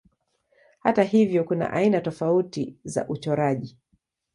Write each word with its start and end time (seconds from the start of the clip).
Hata 0.79 1.03
hivyo 1.03 1.43
kuna 1.43 1.71
aina 1.73 2.01
tofauti 2.01 2.77
za 2.83 3.07
uchoraji. 3.07 3.77